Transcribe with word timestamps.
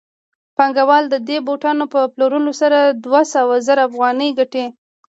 پانګوال 0.57 1.03
د 1.09 1.15
دې 1.27 1.37
بوټانو 1.45 1.85
په 1.93 1.99
پلورلو 2.13 2.51
سره 2.61 2.79
دوه 3.05 3.21
سوه 3.33 3.55
زره 3.67 3.81
افغانۍ 3.89 4.29
ګټي 4.39 4.65